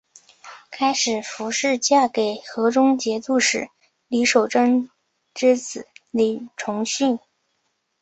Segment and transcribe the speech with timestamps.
[0.71, 3.69] 开始符氏嫁给河中节度使
[4.07, 4.89] 李守贞
[5.35, 7.19] 之子李崇训。